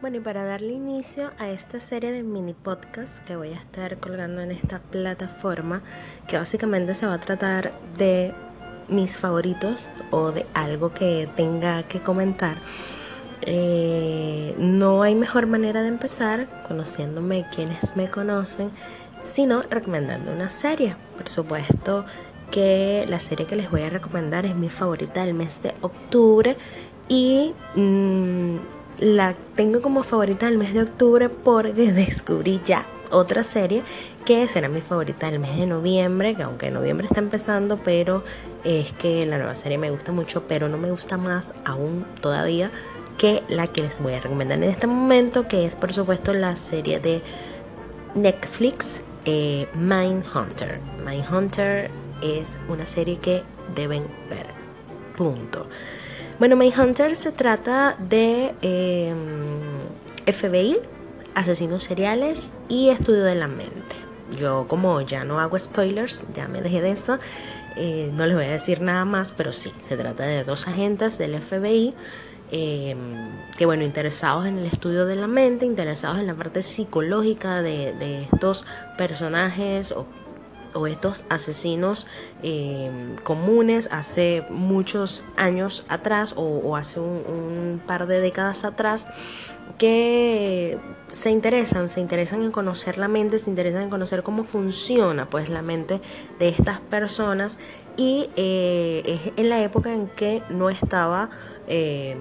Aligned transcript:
Bueno, 0.00 0.18
y 0.18 0.20
para 0.20 0.44
darle 0.44 0.74
inicio 0.74 1.32
a 1.38 1.48
esta 1.48 1.80
serie 1.80 2.12
de 2.12 2.22
mini 2.22 2.54
podcasts 2.54 3.20
que 3.26 3.34
voy 3.34 3.48
a 3.48 3.56
estar 3.56 3.98
colgando 3.98 4.40
en 4.40 4.52
esta 4.52 4.78
plataforma, 4.78 5.82
que 6.28 6.38
básicamente 6.38 6.94
se 6.94 7.04
va 7.04 7.14
a 7.14 7.20
tratar 7.20 7.72
de 7.96 8.32
mis 8.86 9.18
favoritos 9.18 9.88
o 10.12 10.30
de 10.30 10.46
algo 10.54 10.94
que 10.94 11.28
tenga 11.34 11.82
que 11.82 12.00
comentar. 12.00 12.58
Eh, 13.42 14.54
no 14.56 15.02
hay 15.02 15.16
mejor 15.16 15.48
manera 15.48 15.82
de 15.82 15.88
empezar 15.88 16.48
conociéndome 16.68 17.46
quienes 17.52 17.96
me 17.96 18.08
conocen, 18.08 18.70
sino 19.24 19.62
recomendando 19.62 20.30
una 20.30 20.48
serie. 20.48 20.94
Por 21.16 21.28
supuesto 21.28 22.04
que 22.52 23.04
la 23.08 23.18
serie 23.18 23.46
que 23.46 23.56
les 23.56 23.68
voy 23.68 23.82
a 23.82 23.90
recomendar 23.90 24.46
es 24.46 24.54
mi 24.54 24.68
favorita 24.68 25.24
del 25.24 25.34
mes 25.34 25.60
de 25.60 25.74
octubre 25.80 26.56
y... 27.08 27.52
Mmm, 27.74 28.77
la 28.98 29.34
tengo 29.54 29.80
como 29.82 30.02
favorita 30.02 30.46
del 30.46 30.58
mes 30.58 30.74
de 30.74 30.82
octubre 30.82 31.28
porque 31.28 31.92
descubrí 31.92 32.60
ya 32.64 32.86
otra 33.10 33.44
serie 33.44 33.82
que 34.24 34.46
será 34.48 34.68
mi 34.68 34.80
favorita 34.80 35.30
del 35.30 35.40
mes 35.40 35.56
de 35.56 35.66
noviembre, 35.66 36.34
que 36.34 36.42
aunque 36.42 36.70
noviembre 36.70 37.06
está 37.06 37.20
empezando, 37.20 37.78
pero 37.82 38.22
es 38.64 38.92
que 38.92 39.24
la 39.24 39.38
nueva 39.38 39.54
serie 39.54 39.78
me 39.78 39.90
gusta 39.90 40.12
mucho, 40.12 40.42
pero 40.46 40.68
no 40.68 40.76
me 40.76 40.90
gusta 40.90 41.16
más 41.16 41.54
aún 41.64 42.04
todavía 42.20 42.70
que 43.16 43.42
la 43.48 43.66
que 43.66 43.82
les 43.82 44.00
voy 44.00 44.12
a 44.14 44.20
recomendar 44.20 44.58
en 44.58 44.64
este 44.64 44.86
momento, 44.86 45.48
que 45.48 45.64
es 45.64 45.76
por 45.76 45.92
supuesto 45.92 46.34
la 46.34 46.56
serie 46.56 47.00
de 47.00 47.22
Netflix 48.14 49.02
eh, 49.24 49.66
Mindhunter. 49.74 50.80
Mindhunter 51.04 51.90
es 52.22 52.58
una 52.68 52.84
serie 52.84 53.18
que 53.18 53.42
deben 53.74 54.06
ver. 54.28 54.46
Punto. 55.16 55.66
Bueno, 56.38 56.56
Hunter 56.56 57.16
se 57.16 57.32
trata 57.32 57.96
de 57.98 58.54
em, 58.62 59.16
FBI, 60.24 60.78
asesinos 61.34 61.82
seriales 61.82 62.52
y 62.68 62.90
estudio 62.90 63.24
de 63.24 63.34
la 63.34 63.48
mente. 63.48 63.96
Yo 64.38 64.66
como 64.68 65.00
ya 65.00 65.24
no 65.24 65.40
hago 65.40 65.58
spoilers, 65.58 66.26
ya 66.36 66.46
me 66.46 66.62
dejé 66.62 66.80
de 66.80 66.92
eso, 66.92 67.18
eh, 67.74 68.12
no 68.14 68.24
les 68.24 68.36
voy 68.36 68.44
a 68.44 68.50
decir 68.50 68.80
nada 68.82 69.04
más, 69.04 69.32
pero 69.32 69.50
sí, 69.50 69.72
se 69.80 69.96
trata 69.96 70.26
de 70.26 70.44
dos 70.44 70.68
agentes 70.68 71.18
del 71.18 71.40
FBI 71.40 71.92
em, 72.52 73.30
que 73.56 73.66
bueno, 73.66 73.82
interesados 73.82 74.46
en 74.46 74.58
el 74.58 74.66
estudio 74.66 75.06
de 75.06 75.16
la 75.16 75.26
mente, 75.26 75.66
interesados 75.66 76.18
en 76.18 76.28
la 76.28 76.34
parte 76.34 76.62
psicológica 76.62 77.62
de, 77.62 77.94
de 77.94 78.22
estos 78.22 78.64
personajes 78.96 79.90
o 79.90 80.06
o 80.74 80.86
estos 80.86 81.24
asesinos 81.28 82.06
eh, 82.42 82.90
comunes 83.22 83.88
hace 83.92 84.44
muchos 84.50 85.24
años 85.36 85.84
atrás 85.88 86.34
o, 86.36 86.76
hace 86.76 87.00
un, 87.00 87.80
par 87.86 88.06
de 88.06 88.20
décadas 88.20 88.64
atrás 88.64 89.06
que 89.78 90.78
se 91.10 91.30
interesan, 91.30 91.88
se 91.88 92.00
interesan 92.00 92.42
en 92.42 92.50
conocer 92.50 92.98
la 92.98 93.08
mente, 93.08 93.38
se 93.38 93.50
interesan 93.50 93.82
en 93.82 93.90
conocer 93.90 94.22
cómo 94.22 94.44
funciona 94.44 95.26
pues 95.26 95.48
la 95.48 95.62
mente 95.62 96.00
de 96.38 96.48
estas 96.48 96.80
personas 96.80 97.58
y 97.96 98.30
eh, 98.36 99.02
es 99.04 99.32
en 99.36 99.48
la 99.48 99.62
época 99.62 99.92
en 99.92 100.08
que 100.08 100.42
no 100.50 100.70
estaba 100.70 101.30
eh, 101.68 102.16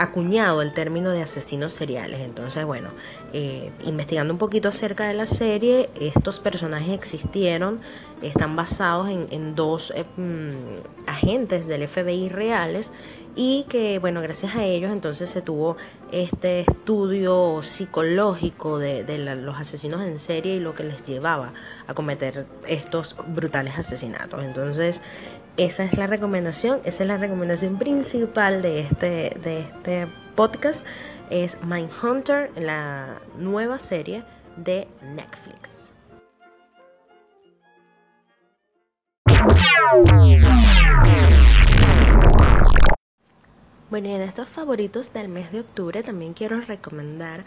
acuñado 0.00 0.62
el 0.62 0.72
término 0.72 1.10
de 1.10 1.20
asesinos 1.20 1.74
seriales. 1.74 2.20
Entonces, 2.20 2.64
bueno, 2.64 2.88
eh, 3.34 3.70
investigando 3.84 4.32
un 4.32 4.38
poquito 4.38 4.70
acerca 4.70 5.06
de 5.06 5.12
la 5.12 5.26
serie, 5.26 5.90
estos 6.00 6.40
personajes 6.40 6.94
existieron, 6.94 7.80
están 8.22 8.56
basados 8.56 9.10
en, 9.10 9.54
dos 9.54 9.92
eh, 9.94 10.06
mm, 10.16 11.06
agentes 11.06 11.66
del 11.66 11.86
FBI 11.86 12.30
reales 12.30 12.92
y 13.36 13.66
que, 13.68 13.98
bueno, 13.98 14.22
gracias 14.22 14.56
a 14.56 14.64
ellos 14.64 14.90
entonces 14.90 15.28
se 15.28 15.42
tuvo 15.42 15.76
este 16.12 16.60
estudio 16.60 17.62
psicológico 17.62 18.78
de, 18.78 19.04
de 19.04 19.18
los 19.18 19.58
asesinos 19.58 20.00
en 20.00 20.18
serie 20.18 20.56
y 20.56 20.60
lo 20.60 20.74
que 20.74 20.84
les 20.84 21.04
llevaba 21.04 21.52
a 21.86 21.92
cometer 21.92 22.46
estos 22.66 23.16
brutales 23.28 23.78
asesinatos. 23.78 24.42
Entonces, 24.42 25.02
esa 25.56 25.84
es 25.84 25.96
la 25.96 26.06
recomendación, 26.06 26.80
esa 26.84 27.02
es 27.02 27.08
la 27.08 27.16
recomendación 27.16 27.78
principal 27.78 28.62
de 28.62 28.80
este, 28.80 29.36
de 29.42 29.60
este 29.60 30.06
podcast. 30.36 30.86
Es 31.30 31.56
Mindhunter, 31.62 32.50
la 32.56 33.20
nueva 33.38 33.78
serie 33.78 34.24
de 34.56 34.88
Netflix. 35.14 35.92
Bueno, 43.90 44.08
y 44.08 44.12
en 44.12 44.22
estos 44.22 44.48
favoritos 44.48 45.12
del 45.12 45.28
mes 45.28 45.50
de 45.50 45.60
octubre 45.60 46.02
también 46.02 46.32
quiero 46.32 46.60
recomendar 46.60 47.44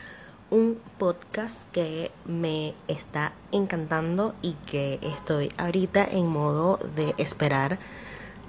un 0.54 0.80
podcast 1.00 1.68
que 1.72 2.12
me 2.26 2.76
está 2.88 3.34
encantando 3.52 4.36
y 4.44 4.54
que 4.68 5.00
estoy 5.02 5.52
ahorita 5.58 6.06
en 6.06 6.28
modo 6.28 6.78
de 6.96 7.16
esperar 7.18 7.80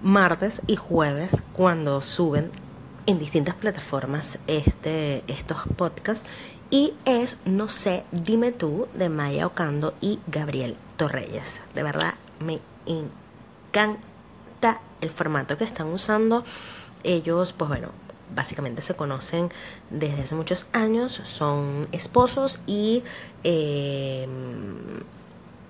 martes 0.03 0.61
y 0.67 0.77
jueves 0.77 1.43
cuando 1.55 2.03
suben 2.03 2.51
en 3.07 3.19
distintas 3.19 3.55
plataformas 3.55 4.39
este, 4.47 5.25
estos 5.29 5.63
podcasts 5.79 6.27
y 6.71 6.93
es 7.07 7.39
No 7.47 7.69
sé, 7.69 8.05
dime 8.13 8.53
tú 8.53 8.87
de 8.93 9.09
Maya 9.09 9.47
Ocando 9.47 9.95
y 10.03 10.19
Gabriel 10.27 10.77
Torreyes. 10.99 11.63
De 11.75 11.83
verdad 11.83 12.15
me 12.39 12.61
encanta 12.85 14.81
el 15.01 15.09
formato 15.09 15.57
que 15.57 15.65
están 15.65 15.87
usando. 15.87 16.45
Ellos, 17.03 17.55
pues 17.55 17.69
bueno, 17.69 17.93
básicamente 18.35 18.83
se 18.83 18.95
conocen 18.95 19.51
desde 19.91 20.23
hace 20.23 20.35
muchos 20.35 20.67
años, 20.73 21.21
son 21.25 21.89
esposos 21.93 22.61
y 22.67 23.03
eh, 23.43 24.27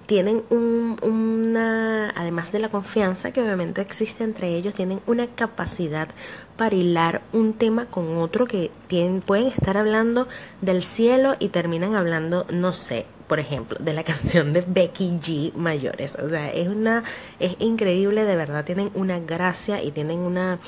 tienen 0.07 0.43
una, 0.51 2.11
además 2.11 2.53
de 2.53 2.59
la 2.59 2.69
confianza 2.69 3.33
que 3.33 3.41
obviamente 3.41 3.81
existe 3.81 4.25
entre 4.25 4.55
ellos, 4.55 4.75
tienen 4.75 5.01
una 5.07 5.27
capacidad 5.29 6.09
para 6.57 6.75
hilar 6.75 7.23
un 7.33 7.55
tema 7.55 7.87
con 7.87 8.19
otro 8.19 8.47
que 8.47 8.71
tienen, 8.87 9.23
pueden 9.23 9.47
estar 9.47 9.77
hablando 9.77 10.29
del 10.61 10.83
cielo 10.83 11.37
y 11.39 11.49
terminan 11.49 11.95
hablando, 11.95 12.47
no 12.51 12.73
sé, 12.73 13.07
por 13.27 13.41
ejemplo, 13.41 13.79
de 13.81 13.93
la 13.93 14.05
canción 14.05 14.53
de 14.53 14.63
Becky 14.67 15.19
G 15.21 15.53
Mayores. 15.55 16.17
O 16.17 16.29
sea, 16.29 16.51
es 16.51 16.69
una, 16.69 17.05
es 17.41 17.57
increíble, 17.59 18.25
de 18.25 18.37
verdad, 18.37 18.65
tienen 18.65 18.91
una 18.95 19.19
gracia 19.19 19.83
y 19.83 19.91
tienen 19.91 20.19
una 20.19 20.59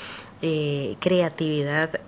eh, 0.43 0.97
creatividad 1.01 2.01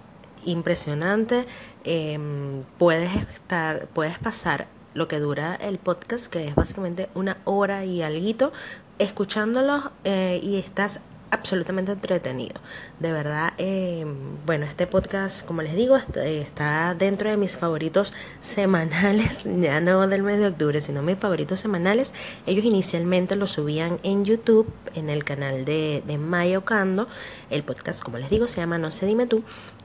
impresionante. 0.44 1.46
Em, 1.84 2.64
puedes 2.78 3.14
estar, 3.14 3.86
puedes 3.88 4.18
pasar 4.18 4.68
lo 4.94 5.08
que 5.08 5.20
dura 5.20 5.54
el 5.54 5.78
podcast, 5.78 6.26
que 6.26 6.48
es 6.48 6.54
básicamente 6.54 7.08
una 7.14 7.38
hora 7.44 7.84
y 7.84 8.02
algo, 8.02 8.52
escuchándolos 8.98 9.84
eh, 10.04 10.40
y 10.42 10.56
estás 10.56 11.00
absolutamente 11.30 11.92
entretenido. 11.92 12.60
De 13.00 13.12
verdad, 13.12 13.52
eh, 13.58 14.06
bueno, 14.46 14.66
este 14.66 14.86
podcast, 14.86 15.44
como 15.46 15.62
les 15.62 15.74
digo, 15.74 15.96
está, 15.96 16.94
dentro 16.94 17.30
de 17.30 17.36
mis 17.36 17.56
favoritos 17.56 18.12
semanales, 18.40 19.44
ya 19.60 19.80
no 19.80 20.06
del 20.06 20.22
mes 20.22 20.38
de 20.38 20.48
octubre, 20.48 20.80
sino 20.80 21.02
mis 21.02 21.18
favoritos 21.18 21.60
semanales. 21.60 22.14
Ellos 22.46 22.64
inicialmente 22.64 23.36
lo 23.36 23.46
subían 23.46 23.98
en 24.02 24.24
YouTube, 24.24 24.72
en 24.94 25.10
el 25.10 25.24
canal 25.24 25.64
de, 25.64 26.02
de 26.06 26.18
Maya 26.18 26.58
Ocando. 26.58 27.08
El 27.50 27.62
podcast, 27.62 28.02
como 28.02 28.18
les 28.18 28.30
digo, 28.30 28.46
se 28.46 28.60
llama 28.60 28.78
No 28.78 28.90
sé, 28.90 29.06
dime 29.06 29.26
tú. 29.26 29.42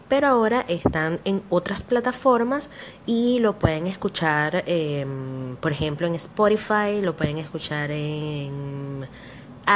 Pero 0.09 0.27
ahora 0.27 0.63
están 0.67 1.19
en 1.25 1.41
otras 1.49 1.83
plataformas 1.83 2.69
y 3.05 3.39
lo 3.39 3.57
pueden 3.57 3.87
escuchar, 3.87 4.63
em, 4.67 5.55
por 5.55 5.71
ejemplo, 5.71 6.05
en 6.05 6.13
Spotify, 6.15 7.01
lo 7.01 7.15
pueden 7.15 7.37
escuchar 7.37 7.89
en 7.89 9.07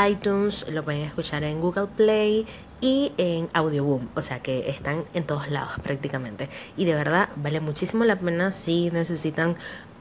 iTunes, 0.09 0.66
lo 0.70 0.84
pueden 0.84 1.02
escuchar 1.02 1.44
en 1.44 1.62
Google 1.62 1.88
Play 1.88 2.46
y 2.81 3.12
en 3.18 3.50
Audioboom, 3.53 4.09
o 4.16 4.22
sea 4.22 4.40
que 4.40 4.70
están 4.70 5.03
en 5.14 5.24
todos 5.24 5.50
lados 5.50 5.72
prácticamente. 5.81 6.50
Y 6.75 6.86
de 6.86 6.94
verdad 6.94 7.30
vale 7.36 7.59
muchísimo 7.59 8.03
la 8.03 8.17
pena 8.17 8.52
si 8.52 8.91
necesitan 8.91 9.56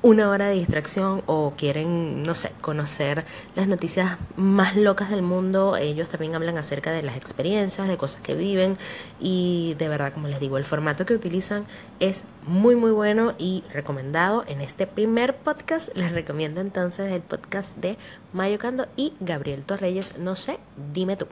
una 0.07 0.31
hora 0.31 0.47
de 0.47 0.55
distracción 0.55 1.25
o 1.27 1.55
quieren, 1.57 2.23
no 2.23 2.37
sé, 2.37 2.53
conocer 2.61 3.25
las 3.57 3.67
noticias 3.67 4.19
más 4.37 4.77
locas 4.77 5.11
del 5.11 5.23
mundo. 5.23 5.77
Ellos 5.77 6.09
también 6.09 6.37
hablan 6.37 6.59
acerca 6.59 6.93
de 6.93 7.03
las 7.03 7.17
experiencias, 7.17 7.89
de 7.89 7.97
cosas 7.97 8.23
que 8.23 8.37
viven 8.37 8.79
y 9.19 9.75
de 9.81 9.89
verdad, 9.89 10.13
como 10.13 10.29
les 10.29 10.39
digo, 10.39 10.59
el 10.59 10.65
formato 10.65 11.07
que 11.07 11.15
utilizan 11.15 11.67
es 11.99 12.23
muy 12.47 12.77
muy 12.77 12.93
bueno 12.93 13.35
y 13.37 13.65
recomendado. 13.73 14.45
En 14.47 14.61
este 14.61 14.87
primer 14.87 15.35
podcast 15.39 15.89
les 15.97 16.13
recomiendo 16.13 16.61
entonces 16.61 17.11
el 17.11 17.23
podcast 17.23 17.77
de 17.79 17.97
Mayo 18.33 18.61
Cando 18.61 18.87
y 18.95 19.13
Gabriel 19.19 19.65
Torreyes, 19.65 20.17
no 20.19 20.37
sé, 20.37 20.61
dime 20.95 21.17
tú. 21.17 21.27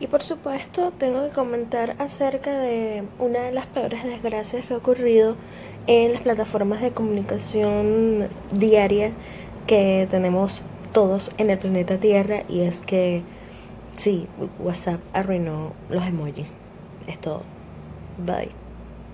Y 0.00 0.08
por 0.08 0.22
supuesto 0.22 0.92
tengo 0.98 1.22
que 1.24 1.30
comentar 1.30 1.94
acerca 1.98 2.58
de 2.58 3.04
una 3.18 3.40
de 3.40 3.52
las 3.52 3.66
peores 3.66 4.04
desgracias 4.04 4.66
que 4.66 4.74
ha 4.74 4.76
ocurrido 4.76 5.36
en 5.86 6.12
las 6.12 6.22
plataformas 6.22 6.80
de 6.80 6.90
comunicación 6.90 8.28
diaria 8.52 9.12
que 9.66 10.08
tenemos 10.10 10.62
todos 10.92 11.32
en 11.38 11.50
el 11.50 11.58
planeta 11.58 11.98
Tierra 11.98 12.44
y 12.48 12.60
es 12.60 12.80
que 12.80 13.22
sí, 13.96 14.26
WhatsApp 14.58 15.00
arruinó 15.12 15.72
los 15.88 16.06
emojis. 16.06 16.46
Es 17.06 17.20
todo. 17.20 17.42
Bye. 18.18 18.63